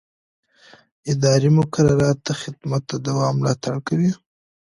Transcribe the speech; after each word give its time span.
اداري 1.11 1.49
مقررات 1.59 2.17
د 2.23 2.29
خدمت 2.41 2.81
د 2.89 2.93
دوام 3.07 3.33
ملاتړ 3.41 3.75
کوي. 3.87 4.11